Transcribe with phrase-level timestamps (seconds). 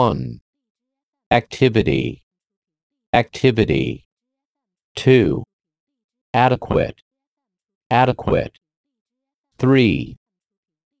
[0.00, 0.40] 1.
[1.30, 2.22] Activity.
[3.12, 4.06] Activity.
[4.96, 5.44] 2.
[6.32, 7.02] Adequate.
[7.90, 8.56] Adequate.
[9.58, 10.16] 3.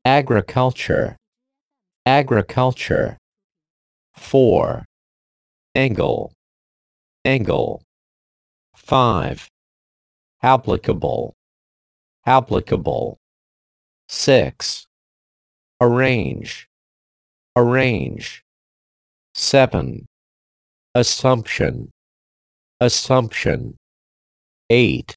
[0.04, 1.16] Agriculture.
[2.04, 3.16] Agriculture.
[4.16, 4.84] 4.
[5.74, 6.32] Angle.
[7.24, 7.82] Angle.
[8.74, 9.48] 5.
[10.42, 11.32] Applicable.
[12.26, 13.16] Applicable.
[14.08, 14.86] 6.
[15.80, 16.68] Arrange.
[17.56, 18.44] Arrange.
[19.34, 20.06] 7.
[20.94, 21.90] Assumption.
[22.80, 23.76] Assumption.
[24.68, 25.14] 8.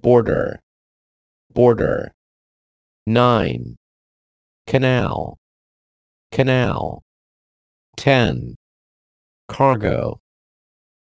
[0.00, 0.58] Border.
[1.52, 2.12] Border.
[3.06, 3.76] 9.
[4.66, 5.36] Canal.
[6.32, 7.02] Canal.
[7.96, 8.56] 10.
[9.48, 10.18] Cargo.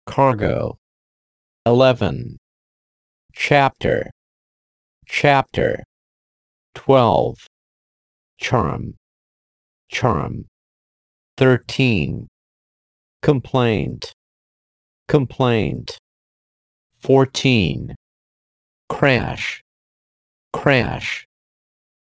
[0.06, 0.77] Cargo.
[1.66, 2.36] 11.
[3.33, 4.10] Chapter.
[5.06, 5.83] Chapter.
[6.74, 7.46] 12.
[8.38, 8.94] Charm.
[9.88, 10.46] Charm.
[11.37, 12.29] 13.
[13.20, 14.12] Complaint.
[15.09, 15.98] Complaint.
[17.03, 17.97] 14.
[18.89, 19.61] Crash.
[20.53, 21.27] Crash.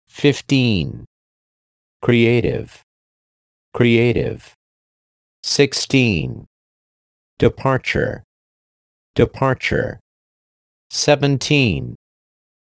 [0.07, 1.05] 15.
[2.03, 2.83] Creative.
[3.73, 4.53] Creative.
[5.41, 6.45] 16.
[7.39, 8.23] Departure.
[9.15, 9.99] Departure.
[10.91, 11.95] 17.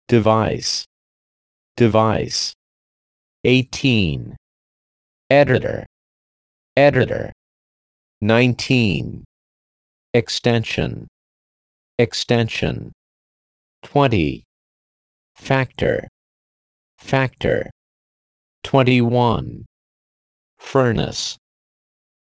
[0.07, 0.85] Device.
[1.75, 2.53] Device.
[3.43, 4.35] 18.
[5.31, 5.87] Editor.
[6.77, 7.31] Editor.
[8.19, 9.23] 19.
[10.13, 11.07] Extension.
[11.97, 12.91] Extension.
[13.83, 14.43] 20.
[15.35, 16.09] Factor.
[16.97, 17.69] Factor.
[18.65, 19.63] 21.
[20.57, 21.37] Furnace.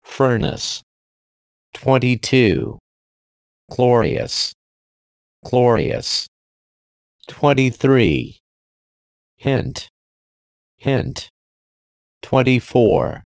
[0.06, 0.82] Furnace.
[1.74, 2.80] 22.
[3.70, 4.54] Glorious.
[5.44, 6.26] Glorious.
[7.28, 8.40] 23.
[9.36, 9.90] Hint.
[10.78, 11.30] Hint.
[12.22, 13.24] 24.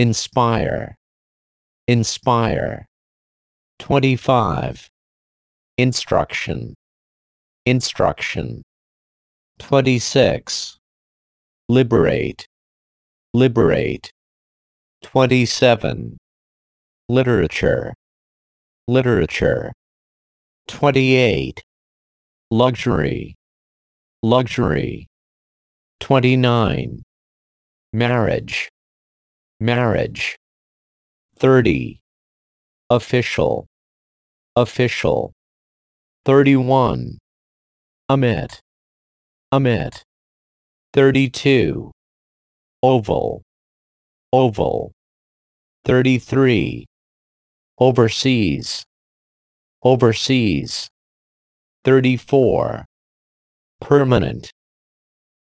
[0.00, 0.96] Inspire.
[1.86, 2.86] Inspire.
[3.80, 4.88] 25.
[5.76, 6.74] Instruction.
[7.66, 8.62] Instruction.
[9.58, 10.78] 26.
[11.68, 12.46] Liberate.
[13.34, 14.10] Liberate.
[15.02, 16.16] 27.
[17.10, 17.92] Literature.
[18.88, 19.70] Literature.
[20.68, 21.62] 28.
[22.50, 23.34] Luxury.
[24.22, 25.06] Luxury.
[26.00, 27.02] 29.
[27.92, 28.70] Marriage.
[29.62, 30.38] Marriage.
[31.36, 32.00] 30.
[32.88, 33.66] Official.
[34.56, 35.32] Official.
[36.24, 37.18] 31.
[38.08, 38.60] Omit.
[39.52, 40.02] Omit.
[40.94, 41.90] 32.
[42.82, 43.42] Oval.
[44.32, 44.92] Oval.
[45.84, 46.86] 33.
[47.78, 48.82] Overseas.
[49.82, 50.88] Overseas.
[51.84, 52.86] 34.
[53.82, 54.50] Permanent.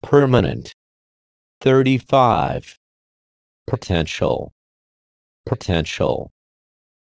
[0.01, 0.73] Permanent.
[1.61, 2.78] 35.
[3.67, 4.53] Potential.
[5.45, 6.31] Potential.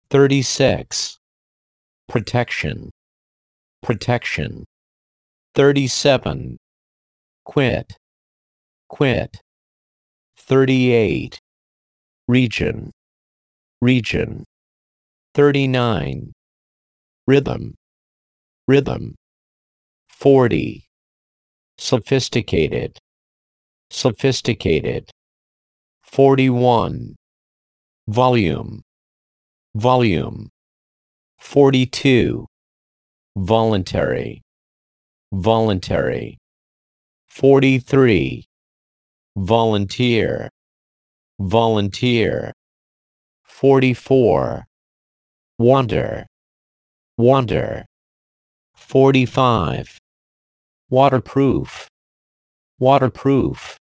[0.09, 1.17] 36.
[2.09, 2.89] Protection.
[3.81, 4.65] Protection.
[5.55, 6.57] 37.
[7.45, 7.93] Quit.
[8.89, 9.37] Quit.
[10.37, 11.39] 38.
[12.27, 12.91] Region.
[13.81, 14.43] Region.
[15.33, 16.33] 39.
[17.27, 17.75] Rhythm.
[18.67, 19.15] Rhythm.
[20.09, 20.83] 40.
[21.77, 22.97] Sophisticated.
[23.89, 25.09] Sophisticated.
[26.11, 27.15] 41.
[28.09, 28.81] Volume.
[29.75, 30.49] Volume.
[31.39, 32.45] 42.
[33.37, 34.41] Voluntary.
[35.31, 36.37] Voluntary.
[37.29, 38.43] 43.
[39.37, 40.49] Volunteer.
[41.39, 42.51] Volunteer.
[43.45, 44.65] 44.
[45.59, 46.25] Wander.
[47.17, 47.85] Wander.
[48.75, 49.97] 45.
[50.89, 51.87] Waterproof.
[52.79, 53.80] Waterproof.